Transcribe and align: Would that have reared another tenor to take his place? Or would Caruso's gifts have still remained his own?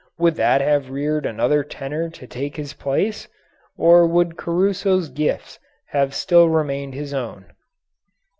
Would 0.17 0.33
that 0.37 0.61
have 0.61 0.89
reared 0.89 1.27
another 1.27 1.63
tenor 1.63 2.09
to 2.09 2.25
take 2.25 2.55
his 2.55 2.73
place? 2.73 3.27
Or 3.77 4.07
would 4.07 4.35
Caruso's 4.35 5.09
gifts 5.09 5.59
have 5.89 6.15
still 6.15 6.49
remained 6.49 6.95
his 6.95 7.13
own? 7.13 7.53